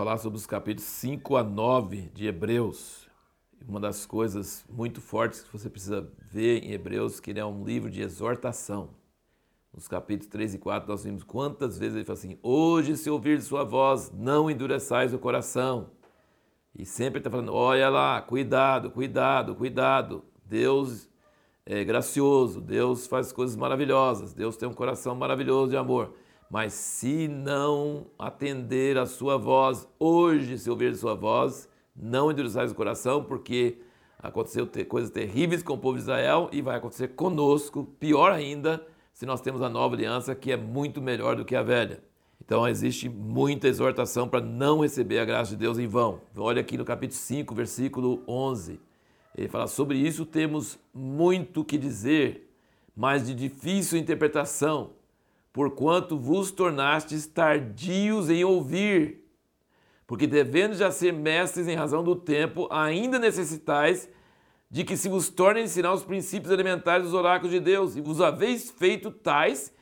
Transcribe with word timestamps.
falar 0.00 0.16
sobre 0.16 0.38
os 0.38 0.46
capítulos 0.46 0.88
5 0.88 1.36
a 1.36 1.42
9 1.42 2.10
de 2.14 2.26
Hebreus. 2.26 3.06
Uma 3.68 3.78
das 3.78 4.06
coisas 4.06 4.64
muito 4.66 4.98
fortes 4.98 5.42
que 5.42 5.52
você 5.52 5.68
precisa 5.68 6.10
ver 6.18 6.64
em 6.64 6.72
Hebreus, 6.72 7.20
que 7.20 7.28
ele 7.28 7.38
é 7.38 7.44
um 7.44 7.62
livro 7.62 7.90
de 7.90 8.00
exortação. 8.00 8.94
Nos 9.74 9.86
capítulos 9.86 10.32
3 10.32 10.54
e 10.54 10.58
4 10.58 10.88
nós 10.88 11.04
vimos 11.04 11.22
quantas 11.22 11.78
vezes 11.78 11.96
ele 11.96 12.06
fala 12.06 12.18
assim: 12.18 12.38
Hoje, 12.42 12.96
se 12.96 13.10
ouvir 13.10 13.42
sua 13.42 13.62
voz, 13.62 14.10
não 14.10 14.50
endureçais 14.50 15.12
o 15.12 15.18
coração. 15.18 15.90
E 16.74 16.86
sempre 16.86 17.18
está 17.18 17.28
falando: 17.28 17.52
olha 17.52 17.90
lá, 17.90 18.22
cuidado, 18.22 18.90
cuidado, 18.90 19.54
cuidado. 19.54 20.24
Deus 20.46 21.10
é 21.66 21.84
gracioso, 21.84 22.58
Deus 22.58 23.06
faz 23.06 23.32
coisas 23.32 23.54
maravilhosas, 23.54 24.32
Deus 24.32 24.56
tem 24.56 24.66
um 24.66 24.72
coração 24.72 25.14
maravilhoso 25.14 25.72
de 25.72 25.76
amor. 25.76 26.14
Mas 26.50 26.72
se 26.72 27.28
não 27.28 28.06
atender 28.18 28.98
a 28.98 29.06
sua 29.06 29.38
voz, 29.38 29.86
hoje, 30.00 30.58
se 30.58 30.68
ouvir 30.68 30.96
sua 30.96 31.14
voz, 31.14 31.68
não 31.94 32.28
endureçais 32.28 32.72
o 32.72 32.74
coração, 32.74 33.22
porque 33.22 33.78
aconteceu 34.18 34.68
coisas 34.88 35.10
terríveis 35.10 35.62
com 35.62 35.74
o 35.74 35.78
povo 35.78 35.96
de 35.96 36.02
Israel 36.02 36.48
e 36.50 36.60
vai 36.60 36.76
acontecer 36.76 37.08
conosco, 37.08 37.84
pior 38.00 38.32
ainda, 38.32 38.84
se 39.12 39.24
nós 39.24 39.40
temos 39.40 39.62
a 39.62 39.68
nova 39.68 39.94
aliança, 39.94 40.34
que 40.34 40.50
é 40.50 40.56
muito 40.56 41.00
melhor 41.00 41.36
do 41.36 41.44
que 41.44 41.54
a 41.54 41.62
velha. 41.62 42.02
Então 42.44 42.66
existe 42.66 43.08
muita 43.08 43.68
exortação 43.68 44.28
para 44.28 44.40
não 44.40 44.80
receber 44.80 45.20
a 45.20 45.24
graça 45.24 45.52
de 45.52 45.56
Deus 45.56 45.78
em 45.78 45.86
vão. 45.86 46.20
Olha 46.36 46.60
aqui 46.60 46.76
no 46.76 46.84
capítulo 46.84 47.20
5, 47.20 47.54
versículo 47.54 48.24
11. 48.26 48.80
Ele 49.36 49.48
fala: 49.48 49.68
Sobre 49.68 49.98
isso 49.98 50.26
temos 50.26 50.76
muito 50.92 51.64
que 51.64 51.78
dizer, 51.78 52.52
mas 52.96 53.24
de 53.24 53.34
difícil 53.34 53.98
interpretação, 53.98 54.90
porquanto 55.52 56.18
vos 56.18 56.50
tornastes 56.50 57.26
tardios 57.26 58.30
em 58.30 58.44
ouvir. 58.44 59.24
Porque 60.06 60.26
devendo 60.26 60.74
já 60.74 60.90
ser 60.90 61.12
mestres 61.12 61.68
em 61.68 61.76
razão 61.76 62.02
do 62.02 62.16
tempo, 62.16 62.68
ainda 62.70 63.18
necessitais 63.18 64.08
de 64.70 64.84
que 64.84 64.96
se 64.96 65.08
vos 65.08 65.28
tornem 65.28 65.64
ensinar 65.64 65.92
os 65.92 66.04
princípios 66.04 66.52
elementares 66.52 67.04
dos 67.04 67.14
oráculos 67.14 67.52
de 67.52 67.58
Deus, 67.58 67.96
e 67.96 68.00
vos 68.00 68.20
haveis 68.20 68.70
feito 68.70 69.10
tais 69.10 69.72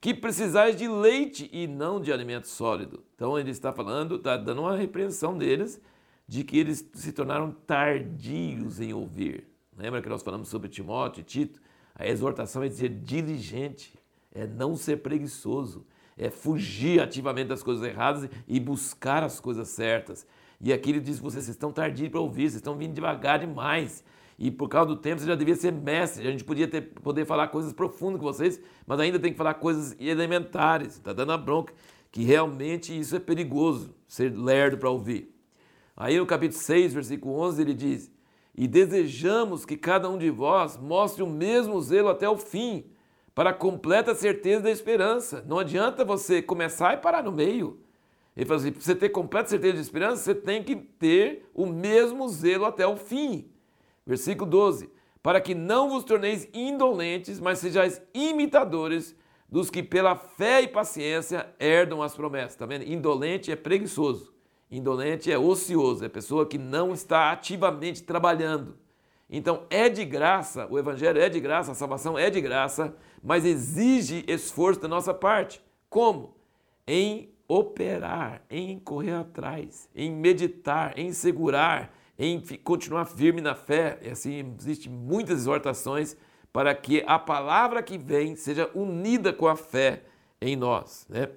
que 0.00 0.14
precisais 0.14 0.76
de 0.76 0.88
leite 0.88 1.50
e 1.52 1.66
não 1.66 2.00
de 2.00 2.12
alimento 2.12 2.48
sólido. 2.48 3.02
Então 3.14 3.38
ele 3.38 3.50
está 3.50 3.72
falando, 3.72 4.16
está 4.16 4.36
dando 4.36 4.62
uma 4.62 4.76
repreensão 4.76 5.36
deles 5.36 5.80
de 6.26 6.44
que 6.44 6.58
eles 6.58 6.88
se 6.94 7.12
tornaram 7.12 7.50
tardios 7.50 8.80
em 8.80 8.92
ouvir. 8.92 9.46
Lembra 9.76 10.00
que 10.02 10.08
nós 10.08 10.22
falamos 10.22 10.48
sobre 10.48 10.68
Timóteo 10.68 11.20
e 11.20 11.24
Tito? 11.24 11.60
A 11.94 12.06
exortação 12.06 12.62
é 12.62 12.68
dizer 12.68 12.90
diligente, 12.90 13.97
é 14.38 14.46
não 14.46 14.76
ser 14.76 14.98
preguiçoso, 14.98 15.84
é 16.16 16.30
fugir 16.30 17.00
ativamente 17.00 17.48
das 17.48 17.62
coisas 17.62 17.84
erradas 17.84 18.28
e 18.46 18.60
buscar 18.60 19.22
as 19.22 19.40
coisas 19.40 19.68
certas. 19.68 20.26
E 20.60 20.72
aqui 20.72 20.90
ele 20.90 21.00
diz: 21.00 21.18
vocês 21.18 21.48
estão 21.48 21.72
tardios 21.72 22.08
para 22.08 22.20
ouvir, 22.20 22.42
vocês 22.42 22.56
estão 22.56 22.76
vindo 22.76 22.94
devagar 22.94 23.40
demais. 23.40 24.04
E 24.38 24.50
por 24.52 24.68
causa 24.68 24.90
do 24.90 24.96
tempo 24.96 25.20
você 25.20 25.26
já 25.26 25.34
devia 25.34 25.56
ser 25.56 25.72
mestre. 25.72 26.26
A 26.26 26.30
gente 26.30 26.44
podia 26.44 26.68
ter, 26.68 26.82
poder 26.82 27.24
falar 27.24 27.48
coisas 27.48 27.72
profundas 27.72 28.20
com 28.20 28.26
vocês, 28.26 28.60
mas 28.86 29.00
ainda 29.00 29.18
tem 29.18 29.32
que 29.32 29.38
falar 29.38 29.54
coisas 29.54 29.96
elementares. 29.98 30.94
Está 30.94 31.12
dando 31.12 31.32
a 31.32 31.38
bronca. 31.38 31.74
Que 32.10 32.22
realmente 32.22 32.96
isso 32.98 33.16
é 33.16 33.18
perigoso, 33.18 33.94
ser 34.06 34.34
lerdo 34.34 34.78
para 34.78 34.88
ouvir. 34.88 35.34
Aí 35.96 36.16
no 36.16 36.24
capítulo 36.24 36.60
6, 36.60 36.94
versículo 36.94 37.34
11, 37.40 37.60
ele 37.60 37.74
diz: 37.74 38.10
E 38.54 38.68
desejamos 38.68 39.64
que 39.64 39.76
cada 39.76 40.08
um 40.08 40.16
de 40.16 40.30
vós 40.30 40.76
mostre 40.76 41.22
o 41.22 41.26
mesmo 41.26 41.80
zelo 41.82 42.08
até 42.08 42.28
o 42.28 42.38
fim, 42.38 42.84
para 43.38 43.50
a 43.50 43.54
completa 43.54 44.16
certeza 44.16 44.64
da 44.64 44.70
esperança. 44.72 45.44
Não 45.46 45.60
adianta 45.60 46.04
você 46.04 46.42
começar 46.42 46.94
e 46.94 46.96
parar 46.96 47.22
no 47.22 47.30
meio. 47.30 47.78
Ele 48.36 48.44
fala 48.44 48.58
assim: 48.58 48.72
para 48.72 48.80
você 48.80 48.96
ter 48.96 49.10
completa 49.10 49.48
certeza 49.48 49.74
de 49.74 49.80
esperança, 49.80 50.24
você 50.24 50.34
tem 50.34 50.60
que 50.60 50.74
ter 50.74 51.48
o 51.54 51.64
mesmo 51.64 52.28
zelo 52.28 52.64
até 52.64 52.84
o 52.84 52.96
fim. 52.96 53.48
Versículo 54.04 54.50
12: 54.50 54.90
Para 55.22 55.40
que 55.40 55.54
não 55.54 55.88
vos 55.88 56.02
torneis 56.02 56.48
indolentes, 56.52 57.38
mas 57.38 57.60
sejais 57.60 58.02
imitadores 58.12 59.14
dos 59.48 59.70
que 59.70 59.84
pela 59.84 60.16
fé 60.16 60.62
e 60.62 60.66
paciência 60.66 61.48
herdam 61.60 62.02
as 62.02 62.16
promessas. 62.16 62.54
Está 62.54 62.66
vendo? 62.66 62.90
Indolente 62.92 63.52
é 63.52 63.56
preguiçoso. 63.56 64.34
Indolente 64.68 65.30
é 65.30 65.38
ocioso, 65.38 66.04
é 66.04 66.08
pessoa 66.08 66.44
que 66.44 66.58
não 66.58 66.92
está 66.92 67.30
ativamente 67.30 68.02
trabalhando. 68.02 68.76
Então 69.30 69.66
é 69.68 69.88
de 69.88 70.04
graça, 70.04 70.66
o 70.70 70.78
evangelho 70.78 71.20
é 71.20 71.28
de 71.28 71.38
graça, 71.38 71.72
a 71.72 71.74
salvação 71.74 72.18
é 72.18 72.30
de 72.30 72.40
graça, 72.40 72.96
mas 73.22 73.44
exige 73.44 74.24
esforço 74.26 74.80
da 74.80 74.88
nossa 74.88 75.12
parte. 75.12 75.62
Como? 75.90 76.34
Em 76.86 77.30
operar, 77.46 78.42
em 78.50 78.78
correr 78.78 79.14
atrás, 79.14 79.88
em 79.94 80.10
meditar, 80.10 80.98
em 80.98 81.12
segurar, 81.12 81.94
em 82.18 82.40
continuar 82.62 83.04
firme 83.04 83.40
na 83.40 83.54
fé. 83.54 83.98
E 84.02 84.10
assim, 84.10 84.54
existem 84.58 84.90
muitas 84.90 85.40
exortações 85.40 86.16
para 86.52 86.74
que 86.74 87.02
a 87.06 87.18
palavra 87.18 87.82
que 87.82 87.98
vem 87.98 88.34
seja 88.34 88.70
unida 88.74 89.32
com 89.32 89.46
a 89.46 89.56
fé 89.56 90.04
em 90.40 90.56
nós. 90.56 91.06
Né? 91.08 91.28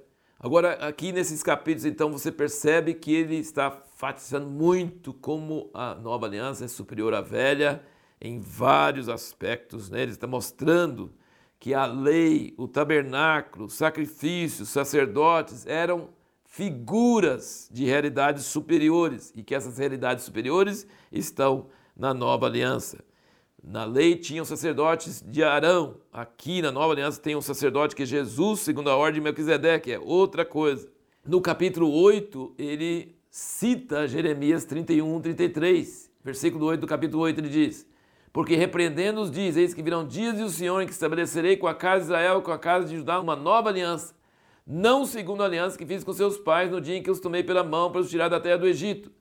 Agora, 0.44 0.74
aqui 0.88 1.12
nesses 1.12 1.44
capítulos, 1.44 1.86
então, 1.86 2.12
você 2.12 2.32
percebe 2.32 2.96
que 2.96 3.14
ele 3.14 3.36
está 3.36 3.80
enfatizando 3.94 4.50
muito 4.50 5.14
como 5.14 5.70
a 5.72 5.94
nova 5.94 6.26
aliança 6.26 6.66
é 6.66 6.68
superior 6.68 7.14
à 7.14 7.22
velha 7.22 7.84
em 8.20 8.40
vários 8.40 9.08
aspectos. 9.08 9.92
Né? 9.92 10.02
Ele 10.02 10.14
está 10.14 10.26
mostrando 10.26 11.14
que 11.60 11.76
a 11.76 11.86
lei, 11.86 12.56
o 12.58 12.68
tabernáculo, 12.68 13.66
os 13.66 13.76
sacrifícios, 13.76 14.62
os 14.62 14.70
sacerdotes 14.70 15.68
eram 15.68 16.10
figuras 16.44 17.70
de 17.72 17.86
realidades 17.86 18.46
superiores 18.46 19.32
e 19.36 19.44
que 19.44 19.54
essas 19.54 19.78
realidades 19.78 20.24
superiores 20.24 20.88
estão 21.12 21.68
na 21.96 22.16
nova 22.16 22.48
aliança. 22.48 22.98
Na 23.64 23.86
lei 23.86 24.16
tinham 24.16 24.44
sacerdotes 24.44 25.24
de 25.26 25.44
Arão, 25.44 25.98
aqui 26.12 26.64
na 26.64 26.72
nova 26.72 26.94
aliança 26.94 27.22
tem 27.22 27.36
um 27.36 27.42
sacerdote 27.42 27.96
que 27.96 28.02
é 28.02 28.06
Jesus, 28.08 28.62
segundo 28.62 28.90
a 28.90 28.96
ordem 28.96 29.16
de 29.16 29.22
Melquisedeque, 29.22 29.92
é 29.92 30.00
outra 30.00 30.44
coisa. 30.44 30.90
No 31.24 31.40
capítulo 31.40 31.94
8, 31.94 32.56
ele 32.58 33.16
cita 33.30 34.08
Jeremias 34.08 34.66
31, 34.66 35.22
33, 35.22 36.12
versículo 36.24 36.66
8 36.66 36.82
do 36.82 36.88
capítulo 36.88 37.22
8, 37.22 37.40
ele 37.40 37.50
diz: 37.50 37.88
Porque 38.34 38.56
repreendendo-os 38.56 39.30
diz, 39.30 39.56
eis 39.56 39.76
que 39.76 39.84
virão 39.84 40.08
dias 40.08 40.40
do 40.40 40.50
Senhor 40.50 40.82
em 40.82 40.88
que 40.88 40.94
estabelecerei 40.94 41.56
com 41.56 41.68
a 41.68 41.76
casa 41.76 42.00
de 42.00 42.06
Israel 42.06 42.40
e 42.40 42.42
com 42.42 42.52
a 42.52 42.58
casa 42.58 42.88
de 42.88 42.98
Judá 42.98 43.20
uma 43.20 43.36
nova 43.36 43.70
aliança, 43.70 44.16
não 44.66 45.06
segundo 45.06 45.44
a 45.44 45.46
aliança 45.46 45.78
que 45.78 45.86
fiz 45.86 46.04
com 46.04 46.14
seus 46.14 46.36
pais 46.36 46.72
no 46.72 46.82
dia 46.82 46.98
em 46.98 47.04
que 47.04 47.12
os 47.12 47.20
tomei 47.20 47.44
pela 47.44 47.64
mão 47.64 47.92
para 47.92 48.02
os 48.02 48.10
tirar 48.10 48.28
da 48.28 48.40
terra 48.40 48.58
do 48.58 48.68
Egito, 48.68 49.12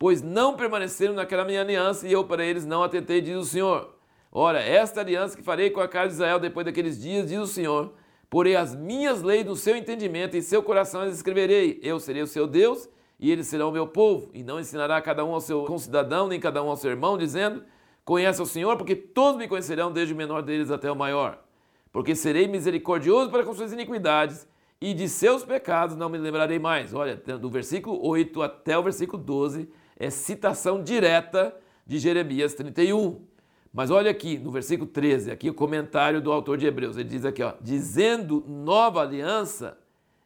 pois 0.00 0.22
não 0.22 0.56
permaneceram 0.56 1.12
naquela 1.12 1.44
minha 1.44 1.60
aliança 1.60 2.08
e 2.08 2.12
eu 2.12 2.24
para 2.24 2.42
eles 2.42 2.64
não 2.64 2.82
atentei, 2.82 3.20
diz 3.20 3.36
o 3.36 3.44
Senhor. 3.44 3.94
Ora, 4.32 4.58
esta 4.58 5.02
aliança 5.02 5.36
que 5.36 5.42
farei 5.42 5.68
com 5.68 5.78
a 5.78 5.86
casa 5.86 6.08
de 6.08 6.14
Israel 6.14 6.38
depois 6.38 6.64
daqueles 6.64 6.98
dias, 6.98 7.28
diz 7.28 7.38
o 7.38 7.46
Senhor, 7.46 7.92
porei 8.30 8.56
as 8.56 8.74
minhas 8.74 9.20
leis 9.20 9.44
no 9.44 9.54
seu 9.54 9.76
entendimento 9.76 10.34
e 10.34 10.38
em 10.38 10.42
seu 10.42 10.62
coração 10.62 11.02
as 11.02 11.14
escreverei. 11.14 11.78
Eu 11.82 12.00
serei 12.00 12.22
o 12.22 12.26
seu 12.26 12.46
Deus 12.46 12.88
e 13.18 13.30
eles 13.30 13.46
serão 13.46 13.68
o 13.68 13.72
meu 13.72 13.86
povo. 13.86 14.30
E 14.32 14.42
não 14.42 14.58
ensinará 14.58 15.02
cada 15.02 15.22
um 15.22 15.34
ao 15.34 15.40
seu 15.42 15.64
concidadão, 15.64 16.28
nem 16.28 16.40
cada 16.40 16.62
um 16.62 16.70
ao 16.70 16.76
seu 16.78 16.90
irmão, 16.90 17.18
dizendo: 17.18 17.62
Conhece 18.02 18.40
o 18.40 18.46
Senhor, 18.46 18.78
porque 18.78 18.96
todos 18.96 19.36
me 19.36 19.48
conhecerão, 19.48 19.92
desde 19.92 20.14
o 20.14 20.16
menor 20.16 20.40
deles 20.40 20.70
até 20.70 20.90
o 20.90 20.96
maior. 20.96 21.44
Porque 21.92 22.14
serei 22.14 22.48
misericordioso 22.48 23.30
para 23.30 23.44
com 23.44 23.52
suas 23.52 23.70
iniquidades 23.70 24.48
e 24.80 24.94
de 24.94 25.10
seus 25.10 25.44
pecados 25.44 25.94
não 25.94 26.08
me 26.08 26.16
lembrarei 26.16 26.58
mais. 26.58 26.94
Olha, 26.94 27.16
do 27.16 27.50
versículo 27.50 28.02
8 28.02 28.40
até 28.40 28.78
o 28.78 28.82
versículo 28.82 29.22
12 29.22 29.68
é 30.00 30.08
citação 30.08 30.82
direta 30.82 31.54
de 31.86 31.98
Jeremias 31.98 32.54
31. 32.54 33.22
Mas 33.70 33.90
olha 33.90 34.10
aqui, 34.10 34.38
no 34.38 34.50
versículo 34.50 34.88
13, 34.90 35.30
aqui 35.30 35.50
o 35.50 35.54
comentário 35.54 36.22
do 36.22 36.32
autor 36.32 36.56
de 36.56 36.66
Hebreus, 36.66 36.96
ele 36.96 37.10
diz 37.10 37.24
aqui, 37.24 37.42
ó, 37.42 37.52
dizendo 37.60 38.42
nova 38.48 39.02
aliança, 39.02 39.78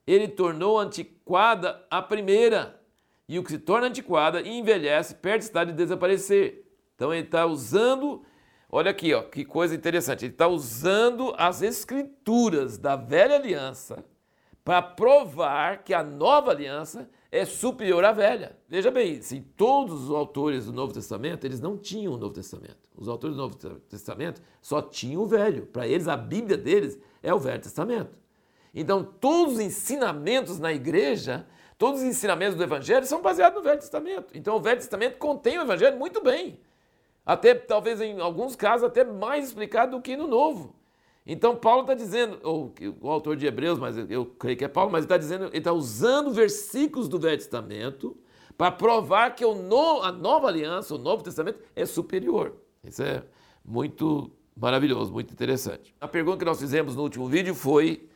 ele 0.07 0.29
tornou 0.29 0.79
antiquada 0.79 1.85
a 1.91 2.01
primeira, 2.01 2.81
e 3.29 3.37
o 3.39 3.43
que 3.43 3.51
se 3.51 3.59
torna 3.59 3.89
antiquada 3.89 4.41
envelhece, 4.41 5.17
perto 5.17 5.43
está 5.43 5.65
de 5.65 5.73
desaparecer. 5.73 6.65
Então 6.95 7.13
ele 7.13 7.25
está 7.25 7.45
usando, 7.45 8.23
olha 8.71 8.93
aqui, 8.93 9.13
ó, 9.13 9.23
que 9.23 9.45
coisa 9.45 9.75
interessante, 9.75 10.25
ele 10.25 10.33
está 10.33 10.47
usando 10.47 11.35
as 11.37 11.63
escrituras 11.63 12.79
da 12.79 12.95
velha 12.95 13.35
aliança 13.35 14.05
para 14.65 14.81
provar 14.81 15.85
que 15.85 15.93
a 15.93 16.03
nova 16.03 16.51
aliança 16.51 17.09
é 17.31 17.45
superior 17.45 18.05
à 18.05 18.13
velha. 18.13 18.57
Veja 18.69 18.91
bem, 18.91 19.21
se 19.21 19.41
todos 19.41 20.05
os 20.05 20.11
autores 20.11 20.67
do 20.67 20.73
Novo 20.73 20.93
Testamento, 20.93 21.45
eles 21.45 21.61
não 21.61 21.77
tinham 21.77 22.15
o 22.15 22.17
Novo 22.17 22.33
Testamento. 22.33 22.89
Os 22.97 23.09
autores 23.09 23.37
do 23.37 23.43
Novo 23.43 23.57
Testamento 23.57 24.41
só 24.63 24.81
tinham 24.81 25.23
o 25.23 25.27
Velho. 25.27 25.67
Para 25.67 25.87
eles, 25.87 26.09
a 26.09 26.17
Bíblia 26.17 26.57
deles 26.57 26.99
é 27.23 27.35
o 27.35 27.39
Velho 27.39 27.61
Testamento. 27.61 28.17
Então, 28.73 29.05
todos 29.05 29.55
os 29.55 29.61
ensinamentos 29.61 30.59
na 30.59 30.73
igreja, 30.73 31.47
todos 31.77 32.01
os 32.01 32.07
ensinamentos 32.07 32.57
do 32.57 32.63
Evangelho 32.63 33.05
são 33.05 33.21
baseados 33.21 33.59
no 33.59 33.65
Velho 33.65 33.81
Testamento. 33.81 34.33
Então, 34.33 34.57
o 34.57 34.61
Velho 34.61 34.81
Testamento 34.81 35.19
contém 35.19 35.59
o 35.59 35.63
Evangelho 35.63 35.99
muito 35.99 36.23
bem. 36.23 36.61
Até, 37.27 37.55
talvez, 37.55 38.01
em 38.01 38.21
alguns 38.21 38.57
casos, 38.57 38.87
até 38.87 39.05
mais 39.05 39.49
explicado 39.49 39.97
do 39.97 40.03
que 40.03 40.17
no 40.17 40.27
Novo. 40.27 40.75
Então 41.27 41.57
Paulo 41.57 41.83
está 41.83 41.95
dizendo, 41.95 42.39
ou 42.43 42.75
o 43.01 43.11
autor 43.11 43.37
de 43.37 43.47
Hebreus, 43.47 43.79
mas 43.79 43.97
eu 44.11 44.27
creio 44.27 44.57
que 44.57 44.65
é 44.65 44.69
Paulo, 44.69 44.93
mas 44.93 45.01
ele 45.01 45.07
está 45.07 45.17
dizendo, 45.17 45.47
ele 45.47 45.59
está 45.59 45.73
usando 45.73 46.31
versículos 46.33 47.09
do 47.09 47.19
Velho 47.19 47.39
Testamento 47.39 48.17
para 48.59 48.71
provar 48.71 49.35
que 49.35 49.45
o 49.45 49.55
no, 49.55 50.03
a 50.03 50.13
nova 50.13 50.49
aliança, 50.49 50.95
o 50.95 50.99
Novo 50.99 51.23
Testamento, 51.23 51.59
é 51.75 51.87
superior. 51.87 52.55
Isso 52.85 53.03
é 53.03 53.23
muito 53.65 54.31
maravilhoso, 54.57 55.13
muito 55.13 55.33
interessante. 55.33 55.95
A 56.01 56.07
pergunta 56.07 56.39
que 56.39 56.45
nós 56.45 56.61
fizemos 56.61 56.95
no 56.95 57.03
último 57.03 57.27
vídeo 57.27 57.55
foi 57.55 58.09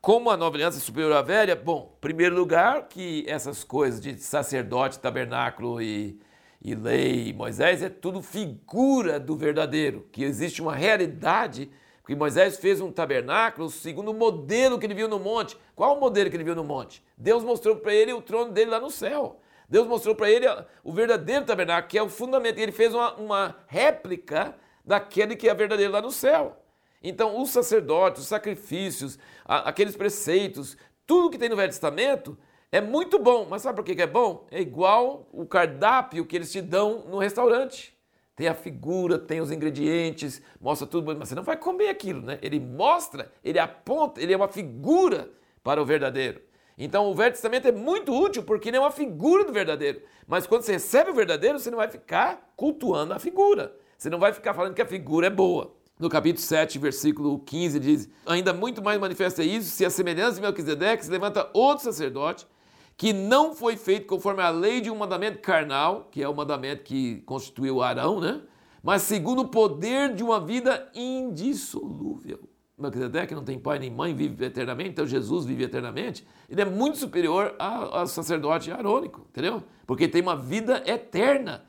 como 0.00 0.30
a 0.30 0.36
nova 0.36 0.56
aliança 0.56 0.78
é 0.78 0.80
superior 0.80 1.12
à 1.12 1.22
velha? 1.22 1.56
Bom, 1.56 1.94
em 1.96 2.00
primeiro 2.00 2.36
lugar, 2.36 2.88
que 2.88 3.24
essas 3.26 3.64
coisas 3.64 4.00
de 4.00 4.16
sacerdote, 4.18 4.98
tabernáculo 4.98 5.80
e, 5.80 6.20
e 6.62 6.74
lei, 6.74 7.28
e 7.28 7.32
Moisés, 7.32 7.82
é 7.82 7.88
tudo 7.88 8.22
figura 8.22 9.18
do 9.18 9.36
verdadeiro, 9.36 10.06
que 10.12 10.22
existe 10.22 10.60
uma 10.60 10.74
realidade, 10.74 11.70
porque 12.06 12.14
Moisés 12.14 12.56
fez 12.56 12.80
um 12.80 12.92
tabernáculo 12.92 13.68
segundo 13.68 14.12
o 14.12 14.14
modelo 14.14 14.78
que 14.78 14.86
ele 14.86 14.94
viu 14.94 15.08
no 15.08 15.18
monte. 15.18 15.58
Qual 15.74 15.96
o 15.96 16.00
modelo 16.00 16.30
que 16.30 16.36
ele 16.36 16.44
viu 16.44 16.54
no 16.54 16.62
monte? 16.62 17.02
Deus 17.18 17.42
mostrou 17.42 17.74
para 17.74 17.92
ele 17.92 18.12
o 18.12 18.22
trono 18.22 18.52
dele 18.52 18.70
lá 18.70 18.78
no 18.78 18.90
céu. 18.90 19.40
Deus 19.68 19.88
mostrou 19.88 20.14
para 20.14 20.30
ele 20.30 20.46
o 20.84 20.92
verdadeiro 20.92 21.44
tabernáculo, 21.44 21.88
que 21.88 21.98
é 21.98 22.02
o 22.04 22.08
fundamento. 22.08 22.60
Ele 22.60 22.70
fez 22.70 22.94
uma, 22.94 23.14
uma 23.16 23.56
réplica 23.66 24.54
daquele 24.84 25.34
que 25.34 25.48
é 25.48 25.54
verdadeiro 25.54 25.92
lá 25.92 26.00
no 26.00 26.12
céu. 26.12 26.56
Então, 27.02 27.42
os 27.42 27.50
sacerdotes, 27.50 28.22
os 28.22 28.28
sacrifícios, 28.28 29.18
aqueles 29.44 29.96
preceitos, 29.96 30.76
tudo 31.04 31.28
que 31.28 31.38
tem 31.38 31.48
no 31.48 31.56
Velho 31.56 31.72
Testamento 31.72 32.38
é 32.70 32.80
muito 32.80 33.18
bom. 33.18 33.48
Mas 33.50 33.62
sabe 33.62 33.74
por 33.74 33.84
que 33.84 34.00
é 34.00 34.06
bom? 34.06 34.46
É 34.52 34.60
igual 34.60 35.28
o 35.32 35.44
cardápio 35.44 36.24
que 36.24 36.36
eles 36.36 36.52
te 36.52 36.62
dão 36.62 37.00
no 37.08 37.18
restaurante. 37.18 37.95
Tem 38.36 38.48
a 38.48 38.54
figura, 38.54 39.18
tem 39.18 39.40
os 39.40 39.50
ingredientes, 39.50 40.42
mostra 40.60 40.86
tudo, 40.86 41.06
mas 41.06 41.16
você 41.16 41.34
não 41.34 41.42
vai 41.42 41.56
comer 41.56 41.88
aquilo, 41.88 42.20
né? 42.20 42.38
Ele 42.42 42.60
mostra, 42.60 43.32
ele 43.42 43.58
aponta, 43.58 44.20
ele 44.20 44.34
é 44.34 44.36
uma 44.36 44.46
figura 44.46 45.30
para 45.64 45.80
o 45.80 45.86
verdadeiro. 45.86 46.42
Então 46.76 47.10
o 47.10 47.14
Velho 47.14 47.32
Testamento 47.32 47.66
é 47.66 47.72
muito 47.72 48.12
útil 48.12 48.42
porque 48.42 48.68
ele 48.68 48.76
é 48.76 48.80
uma 48.80 48.90
figura 48.90 49.42
do 49.42 49.54
verdadeiro. 49.54 50.02
Mas 50.26 50.46
quando 50.46 50.62
você 50.62 50.72
recebe 50.72 51.10
o 51.10 51.14
verdadeiro, 51.14 51.58
você 51.58 51.70
não 51.70 51.78
vai 51.78 51.88
ficar 51.88 52.52
cultuando 52.54 53.14
a 53.14 53.18
figura. 53.18 53.74
Você 53.96 54.10
não 54.10 54.18
vai 54.18 54.34
ficar 54.34 54.52
falando 54.52 54.74
que 54.74 54.82
a 54.82 54.86
figura 54.86 55.28
é 55.28 55.30
boa. 55.30 55.74
No 55.98 56.10
capítulo 56.10 56.44
7, 56.44 56.78
versículo 56.78 57.38
15, 57.38 57.80
diz: 57.80 58.10
Ainda 58.26 58.52
muito 58.52 58.82
mais 58.82 59.00
manifesta 59.00 59.42
isso 59.42 59.70
se 59.70 59.82
a 59.82 59.88
semelhança 59.88 60.34
de 60.34 60.42
Melquisedeque 60.42 61.06
se 61.06 61.10
levanta 61.10 61.48
outro 61.54 61.84
sacerdote 61.84 62.46
que 62.96 63.12
não 63.12 63.54
foi 63.54 63.76
feito 63.76 64.06
conforme 64.06 64.42
a 64.42 64.48
lei 64.48 64.80
de 64.80 64.90
um 64.90 64.96
mandamento 64.96 65.38
carnal, 65.38 66.08
que 66.10 66.22
é 66.22 66.28
o 66.28 66.34
mandamento 66.34 66.82
que 66.82 67.20
constituiu 67.22 67.82
Arão, 67.82 68.20
né? 68.20 68.40
Mas 68.82 69.02
segundo 69.02 69.42
o 69.42 69.48
poder 69.48 70.14
de 70.14 70.22
uma 70.22 70.40
vida 70.40 70.90
indissolúvel. 70.94 72.48
Melquisedeque 72.78 73.34
não 73.34 73.42
tem 73.42 73.58
pai 73.58 73.78
nem 73.78 73.90
mãe, 73.90 74.14
vive 74.14 74.44
eternamente, 74.44 74.90
então 74.90 75.06
Jesus 75.06 75.46
vive 75.46 75.64
eternamente. 75.64 76.26
Ele 76.48 76.60
é 76.60 76.64
muito 76.64 76.98
superior 76.98 77.54
ao 77.58 78.06
sacerdote 78.06 78.70
arônico, 78.70 79.26
entendeu? 79.30 79.62
Porque 79.86 80.06
tem 80.06 80.20
uma 80.20 80.36
vida 80.36 80.82
eterna. 80.86 81.64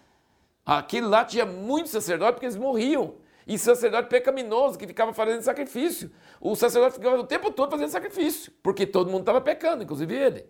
Aquele 0.66 1.08
lá 1.08 1.24
tinha 1.24 1.46
muitos 1.46 1.92
sacerdotes 1.92 2.34
porque 2.34 2.46
eles 2.46 2.58
morriam. 2.58 3.16
E 3.48 3.58
sacerdote 3.58 4.10
pecaminoso 4.10 4.78
que 4.78 4.86
ficava 4.86 5.14
fazendo 5.14 5.42
sacrifício. 5.42 6.12
O 6.42 6.54
sacerdote 6.56 6.96
ficava 6.96 7.18
o 7.18 7.24
tempo 7.24 7.50
todo 7.52 7.72
fazendo 7.72 7.90
sacrifício, 7.90 8.52
porque 8.62 8.86
todo 8.86 9.10
mundo 9.10 9.22
estava 9.22 9.40
pecando, 9.40 9.84
inclusive 9.84 10.14
ele. 10.14 10.46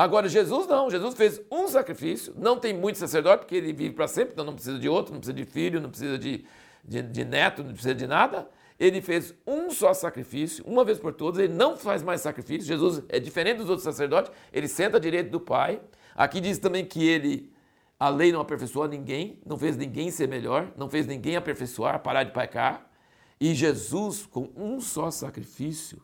Agora, 0.00 0.30
Jesus 0.30 0.66
não. 0.66 0.88
Jesus 0.88 1.14
fez 1.14 1.42
um 1.50 1.68
sacrifício. 1.68 2.32
Não 2.34 2.58
tem 2.58 2.72
muito 2.72 2.96
sacerdote, 2.96 3.40
porque 3.40 3.54
ele 3.54 3.70
vive 3.70 3.94
para 3.94 4.08
sempre, 4.08 4.32
então 4.32 4.46
não 4.46 4.54
precisa 4.54 4.78
de 4.78 4.88
outro, 4.88 5.12
não 5.12 5.20
precisa 5.20 5.36
de 5.36 5.44
filho, 5.44 5.78
não 5.78 5.90
precisa 5.90 6.16
de, 6.16 6.42
de, 6.82 7.02
de 7.02 7.22
neto, 7.22 7.62
não 7.62 7.72
precisa 7.72 7.94
de 7.94 8.06
nada. 8.06 8.48
Ele 8.78 9.02
fez 9.02 9.34
um 9.46 9.70
só 9.70 9.92
sacrifício, 9.92 10.64
uma 10.66 10.86
vez 10.86 10.98
por 10.98 11.12
todas. 11.12 11.38
Ele 11.38 11.52
não 11.52 11.76
faz 11.76 12.02
mais 12.02 12.22
sacrifício. 12.22 12.66
Jesus 12.66 13.02
é 13.10 13.20
diferente 13.20 13.58
dos 13.58 13.68
outros 13.68 13.84
sacerdotes. 13.84 14.32
Ele 14.50 14.66
senta 14.68 14.96
à 14.96 15.00
direita 15.00 15.28
do 15.28 15.38
Pai. 15.38 15.82
Aqui 16.14 16.40
diz 16.40 16.56
também 16.56 16.86
que 16.86 17.06
ele 17.06 17.52
a 17.98 18.08
lei 18.08 18.32
não 18.32 18.40
aperfeiçoou 18.40 18.88
ninguém, 18.88 19.38
não 19.44 19.58
fez 19.58 19.76
ninguém 19.76 20.10
ser 20.10 20.26
melhor, 20.26 20.72
não 20.78 20.88
fez 20.88 21.06
ninguém 21.06 21.36
aperfeiçoar, 21.36 22.00
parar 22.00 22.24
de 22.24 22.32
pecar. 22.32 22.90
E 23.38 23.54
Jesus, 23.54 24.24
com 24.24 24.48
um 24.56 24.80
só 24.80 25.10
sacrifício, 25.10 26.02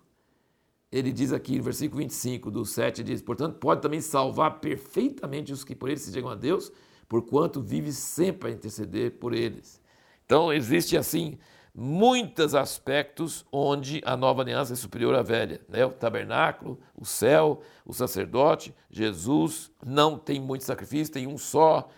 ele 0.91 1.13
diz 1.13 1.33
aqui 1.33 1.59
no 1.59 1.65
versículo 1.65 2.01
25 2.01 2.51
do 2.51 2.65
7, 2.65 3.03
diz, 3.03 3.21
portanto, 3.21 3.59
pode 3.59 3.83
também 3.83 4.01
salvar 4.01 4.61
perfeitamente 4.61 5.53
os 5.53 5.65
que 5.65 5.75
por 5.75 5.89
ele 5.89 5.99
se 5.99 6.13
chegam 6.13 6.31
a 6.31 6.35
Deus, 6.35 6.71
porquanto 7.09 7.61
vive 7.61 7.93
sempre 7.93 8.51
a 8.51 8.53
interceder 8.53 9.13
por 9.19 9.35
eles. 9.35 9.81
Então, 10.25 10.53
existe 10.53 10.97
assim 10.97 11.39
muitos 11.75 12.55
aspectos 12.55 13.45
onde 13.53 14.01
a 14.05 14.17
nova 14.17 14.41
aliança 14.41 14.73
é 14.73 14.77
superior 14.77 15.15
à 15.15 15.23
velha. 15.23 15.61
Né? 15.69 15.85
O 15.85 15.91
tabernáculo, 15.91 16.81
o 16.97 17.05
céu, 17.05 17.61
o 17.85 17.93
sacerdote, 17.93 18.75
Jesus, 18.91 19.71
não 19.85 20.19
tem 20.19 20.41
muito 20.41 20.65
sacrifício, 20.65 21.13
tem 21.13 21.27
um 21.27 21.37
só, 21.37 21.89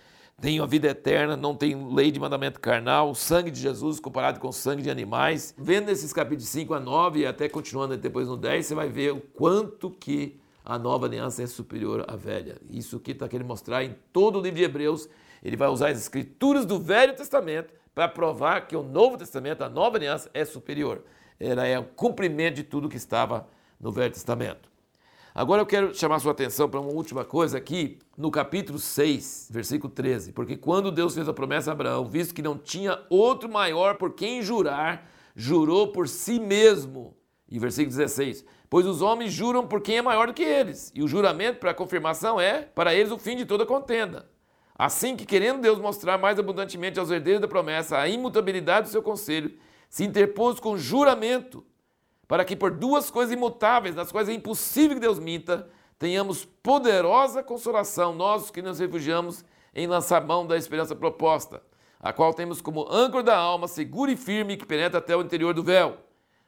tem 0.40 0.60
a 0.60 0.66
vida 0.66 0.88
eterna, 0.88 1.36
não 1.36 1.54
tem 1.54 1.92
lei 1.92 2.10
de 2.10 2.20
mandamento 2.20 2.60
carnal, 2.60 3.10
o 3.10 3.14
sangue 3.14 3.50
de 3.50 3.60
Jesus 3.60 3.98
comparado 3.98 4.38
com 4.38 4.48
o 4.48 4.52
sangue 4.52 4.82
de 4.82 4.90
animais. 4.90 5.52
Vendo 5.58 5.88
esses 5.88 6.12
capítulos 6.12 6.48
5 6.48 6.74
a 6.74 6.80
9 6.80 7.20
e 7.20 7.26
até 7.26 7.48
continuando 7.48 7.96
depois 7.96 8.28
no 8.28 8.36
10, 8.36 8.64
você 8.64 8.74
vai 8.74 8.88
ver 8.88 9.12
o 9.12 9.20
quanto 9.20 9.90
que 9.90 10.40
a 10.64 10.78
nova 10.78 11.06
aliança 11.06 11.42
é 11.42 11.46
superior 11.46 12.04
à 12.06 12.14
velha. 12.14 12.56
Isso 12.70 13.00
que 13.00 13.12
está 13.12 13.26
querendo 13.26 13.48
mostrar 13.48 13.82
em 13.82 13.96
todo 14.12 14.38
o 14.38 14.42
livro 14.42 14.58
de 14.58 14.64
Hebreus. 14.64 15.08
Ele 15.42 15.56
vai 15.56 15.68
usar 15.68 15.88
as 15.88 15.98
escrituras 15.98 16.66
do 16.66 16.78
Velho 16.78 17.16
Testamento 17.16 17.72
para 17.94 18.06
provar 18.06 18.66
que 18.66 18.76
o 18.76 18.82
Novo 18.82 19.16
Testamento, 19.16 19.62
a 19.62 19.68
nova 19.68 19.96
aliança, 19.96 20.30
é 20.34 20.44
superior. 20.44 21.02
Ela 21.40 21.66
é 21.66 21.78
o 21.78 21.84
cumprimento 21.84 22.56
de 22.56 22.64
tudo 22.64 22.88
que 22.88 22.96
estava 22.96 23.48
no 23.80 23.90
Velho 23.90 24.12
Testamento. 24.12 24.67
Agora 25.38 25.62
eu 25.62 25.66
quero 25.66 25.94
chamar 25.94 26.18
sua 26.18 26.32
atenção 26.32 26.68
para 26.68 26.80
uma 26.80 26.90
última 26.90 27.24
coisa 27.24 27.58
aqui, 27.58 28.00
no 28.16 28.28
capítulo 28.28 28.76
6, 28.76 29.50
versículo 29.52 29.88
13. 29.88 30.32
Porque 30.32 30.56
quando 30.56 30.90
Deus 30.90 31.14
fez 31.14 31.28
a 31.28 31.32
promessa 31.32 31.70
a 31.70 31.74
Abraão, 31.74 32.04
visto 32.06 32.34
que 32.34 32.42
não 32.42 32.58
tinha 32.58 32.98
outro 33.08 33.48
maior 33.48 33.98
por 33.98 34.14
quem 34.14 34.42
jurar, 34.42 35.08
jurou 35.36 35.92
por 35.92 36.08
si 36.08 36.40
mesmo. 36.40 37.16
E 37.48 37.56
versículo 37.56 37.96
16: 37.96 38.44
Pois 38.68 38.84
os 38.84 39.00
homens 39.00 39.32
juram 39.32 39.64
por 39.64 39.80
quem 39.80 39.98
é 39.98 40.02
maior 40.02 40.26
do 40.26 40.34
que 40.34 40.42
eles, 40.42 40.90
e 40.92 41.04
o 41.04 41.06
juramento 41.06 41.60
para 41.60 41.70
a 41.70 41.74
confirmação 41.74 42.40
é 42.40 42.62
para 42.62 42.92
eles 42.92 43.12
o 43.12 43.16
fim 43.16 43.36
de 43.36 43.46
toda 43.46 43.64
contenda. 43.64 44.28
Assim 44.74 45.14
que, 45.14 45.24
querendo 45.24 45.60
Deus 45.60 45.78
mostrar 45.78 46.18
mais 46.18 46.36
abundantemente 46.40 46.98
aos 46.98 47.12
herdeiros 47.12 47.40
da 47.40 47.46
promessa 47.46 47.96
a 47.96 48.08
imutabilidade 48.08 48.88
do 48.88 48.90
seu 48.90 49.04
conselho, 49.04 49.56
se 49.88 50.02
interpôs 50.02 50.58
com 50.58 50.76
juramento, 50.76 51.64
para 52.28 52.44
que 52.44 52.54
por 52.54 52.70
duas 52.70 53.10
coisas 53.10 53.32
imutáveis, 53.32 53.96
nas 53.96 54.12
quais 54.12 54.28
é 54.28 54.34
impossível 54.34 54.96
que 54.96 55.00
Deus 55.00 55.18
minta, 55.18 55.68
tenhamos 55.98 56.44
poderosa 56.44 57.42
consolação, 57.42 58.14
nós 58.14 58.50
que 58.50 58.60
nos 58.60 58.78
refugiamos 58.78 59.42
em 59.74 59.86
lançar 59.86 60.24
mão 60.24 60.46
da 60.46 60.56
esperança 60.56 60.94
proposta, 60.94 61.62
a 61.98 62.12
qual 62.12 62.34
temos 62.34 62.60
como 62.60 62.86
âncora 62.92 63.22
da 63.22 63.36
alma 63.36 63.66
segura 63.66 64.12
e 64.12 64.16
firme 64.16 64.58
que 64.58 64.66
penetra 64.66 64.98
até 64.98 65.16
o 65.16 65.22
interior 65.22 65.54
do 65.54 65.64
véu, 65.64 65.96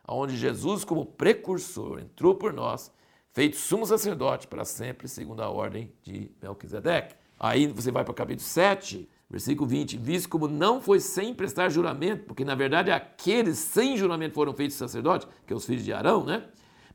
aonde 0.04 0.36
Jesus, 0.36 0.84
como 0.84 1.06
precursor, 1.06 1.98
entrou 1.98 2.34
por 2.34 2.52
nós, 2.52 2.92
feito 3.32 3.56
sumo 3.56 3.86
sacerdote 3.86 4.46
para 4.46 4.64
sempre, 4.64 5.08
segundo 5.08 5.42
a 5.42 5.48
ordem 5.48 5.92
de 6.02 6.30
Melquisedeque. 6.42 7.16
Aí 7.38 7.66
você 7.66 7.90
vai 7.90 8.04
para 8.04 8.12
o 8.12 8.14
capítulo 8.14 8.46
7, 8.46 9.08
versículo 9.30 9.68
20. 9.68 9.96
Visto 9.96 10.28
como 10.28 10.48
não 10.48 10.80
foi 10.80 10.98
sem 10.98 11.32
prestar 11.32 11.68
juramento, 11.68 12.24
porque 12.24 12.44
na 12.44 12.54
verdade 12.54 12.90
aqueles 12.90 13.58
sem 13.58 13.96
juramento 13.96 14.34
foram 14.34 14.52
feitos 14.52 14.76
sacerdotes, 14.76 15.28
que 15.46 15.52
é 15.52 15.56
os 15.56 15.64
filhos 15.64 15.84
de 15.84 15.92
Arão, 15.92 16.24
né? 16.24 16.44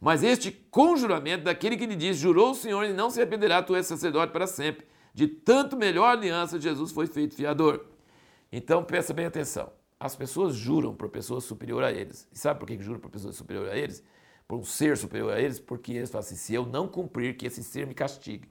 Mas 0.02 0.22
este 0.22 0.52
com 0.52 0.98
juramento 0.98 1.46
daquele 1.46 1.78
que 1.78 1.86
lhe 1.86 1.96
diz: 1.96 2.18
Jurou 2.18 2.52
o 2.52 2.56
Senhor 2.56 2.84
e 2.84 2.94
não 2.94 3.10
se 3.10 3.22
arrependerá, 3.22 3.64
tu 3.64 3.76
és 3.76 3.88
sacerdote 3.88 4.34
para 4.34 4.46
sempre. 4.46 4.86
De 5.14 5.28
tanto 5.28 5.78
melhor 5.78 6.10
aliança, 6.10 6.60
Jesus 6.60 6.92
foi 6.92 7.08
feito 7.08 7.34
fiador. 7.34 7.86
Então 8.52 8.84
presta 8.84 9.14
bem 9.14 9.26
atenção. 9.26 9.72
As 9.98 10.16
pessoas 10.16 10.54
juram 10.54 10.94
por 10.94 11.10
pessoas 11.10 11.46
superior 11.46 11.84
a 11.84 11.92
eles. 11.92 12.28
E 12.34 12.38
sabe 12.38 12.60
por 12.60 12.68
que 12.68 12.78
juram 12.82 13.00
por 13.00 13.10
pessoas 13.10 13.36
superior 13.36 13.70
a 13.70 13.78
eles? 13.78 14.04
Por 14.46 14.60
um 14.60 14.64
ser 14.64 14.98
superior 14.98 15.32
a 15.32 15.40
eles? 15.40 15.60
Porque 15.60 15.94
eles 15.94 16.12
falam 16.12 16.26
assim: 16.26 16.36
se 16.36 16.54
eu 16.54 16.66
não 16.66 16.88
cumprir, 16.88 17.38
que 17.38 17.48
esse 17.48 17.64
ser 17.64 17.88
me 17.88 17.94
castigue. 17.94 18.50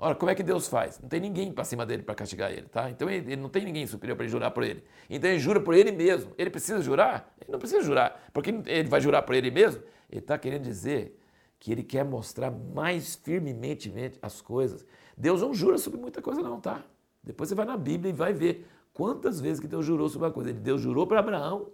Ora, 0.00 0.14
como 0.14 0.30
é 0.30 0.34
que 0.34 0.44
Deus 0.44 0.68
faz? 0.68 1.00
Não 1.00 1.08
tem 1.08 1.18
ninguém 1.18 1.52
para 1.52 1.64
cima 1.64 1.84
dele 1.84 2.04
para 2.04 2.14
castigar 2.14 2.52
ele, 2.52 2.68
tá? 2.68 2.88
Então 2.88 3.10
ele, 3.10 3.32
ele 3.32 3.42
não 3.42 3.48
tem 3.48 3.64
ninguém 3.64 3.84
superior 3.84 4.16
para 4.16 4.28
jurar 4.28 4.52
por 4.52 4.62
ele. 4.62 4.84
Então 5.10 5.28
ele 5.28 5.40
jura 5.40 5.60
por 5.60 5.74
ele 5.74 5.90
mesmo. 5.90 6.32
Ele 6.38 6.50
precisa 6.50 6.80
jurar? 6.80 7.34
Ele 7.40 7.50
não 7.50 7.58
precisa 7.58 7.82
jurar. 7.82 8.30
Porque 8.32 8.50
ele 8.66 8.88
vai 8.88 9.00
jurar 9.00 9.22
por 9.22 9.34
ele 9.34 9.50
mesmo? 9.50 9.82
Ele 10.08 10.20
está 10.20 10.38
querendo 10.38 10.62
dizer 10.62 11.18
que 11.58 11.72
ele 11.72 11.82
quer 11.82 12.04
mostrar 12.04 12.48
mais 12.48 13.16
firmemente 13.16 13.92
as 14.22 14.40
coisas. 14.40 14.86
Deus 15.16 15.42
não 15.42 15.52
jura 15.52 15.76
sobre 15.78 15.98
muita 15.98 16.22
coisa, 16.22 16.40
não, 16.40 16.60
tá? 16.60 16.84
Depois 17.20 17.48
você 17.48 17.56
vai 17.56 17.66
na 17.66 17.76
Bíblia 17.76 18.10
e 18.10 18.14
vai 18.14 18.32
ver 18.32 18.68
quantas 18.94 19.40
vezes 19.40 19.58
que 19.58 19.66
Deus 19.66 19.84
jurou 19.84 20.08
sobre 20.08 20.28
uma 20.28 20.32
coisa. 20.32 20.52
Deus 20.52 20.80
jurou 20.80 21.08
para 21.08 21.18
Abraão 21.18 21.72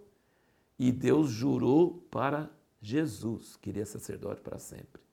e 0.79 0.91
Deus 0.91 1.29
jurou 1.29 2.03
para 2.09 2.49
Jesus, 2.81 3.55
que 3.55 3.69
ele 3.69 3.81
é 3.81 3.85
sacerdote 3.85 4.41
para 4.41 4.57
sempre, 4.57 5.03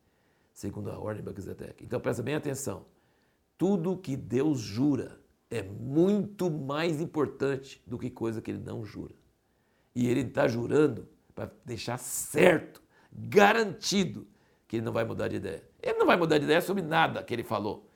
segundo 0.54 0.90
a 0.90 0.99
ordem 0.99 1.23
de 1.23 1.28
Melquisedeque. 1.28 1.85
Então 1.85 2.00
presta 2.00 2.23
bem 2.23 2.35
atenção 2.35 2.90
tudo 3.62 3.97
que 3.97 4.16
Deus 4.16 4.59
jura 4.59 5.21
é 5.49 5.62
muito 5.62 6.50
mais 6.50 7.00
importante 7.00 7.81
do 7.87 7.97
que 7.97 8.11
coisa 8.11 8.42
que 8.42 8.50
ele 8.50 8.59
não 8.59 8.85
jura. 8.85 9.14
E 9.95 10.09
ele 10.09 10.23
está 10.23 10.49
jurando 10.49 11.07
para 11.33 11.49
deixar 11.64 11.97
certo, 11.97 12.83
garantido, 13.12 14.26
que 14.66 14.75
ele 14.75 14.85
não 14.85 14.92
vai 14.92 15.04
mudar 15.04 15.28
de 15.28 15.37
ideia. 15.37 15.62
Ele 15.81 15.97
não 15.97 16.07
vai 16.07 16.16
mudar 16.16 16.38
de 16.38 16.45
ideia 16.45 16.61
sobre 16.61 16.83
nada 16.83 17.23
que 17.23 17.33
ele 17.33 17.45
falou, 17.45 17.88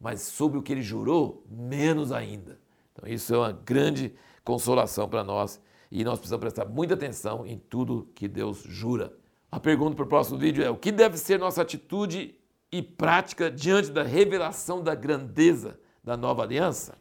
mas 0.00 0.22
sobre 0.22 0.58
o 0.58 0.62
que 0.62 0.72
ele 0.72 0.80
jurou, 0.80 1.44
menos 1.50 2.12
ainda. 2.12 2.58
Então, 2.94 3.06
isso 3.06 3.34
é 3.34 3.36
uma 3.36 3.52
grande 3.52 4.14
consolação 4.42 5.06
para 5.06 5.22
nós 5.22 5.60
e 5.90 6.02
nós 6.02 6.18
precisamos 6.18 6.40
prestar 6.40 6.64
muita 6.64 6.94
atenção 6.94 7.44
em 7.44 7.58
tudo 7.58 8.08
que 8.14 8.26
Deus 8.26 8.62
jura. 8.62 9.14
A 9.52 9.60
pergunta 9.60 9.94
para 9.94 10.04
o 10.06 10.08
próximo 10.08 10.38
vídeo 10.38 10.64
é: 10.64 10.70
o 10.70 10.78
que 10.78 10.90
deve 10.90 11.18
ser 11.18 11.38
nossa 11.38 11.60
atitude 11.60 12.39
e 12.72 12.82
prática 12.82 13.50
diante 13.50 13.90
da 13.90 14.02
revelação 14.02 14.82
da 14.82 14.94
grandeza 14.94 15.78
da 16.02 16.16
nova 16.16 16.42
aliança? 16.42 16.94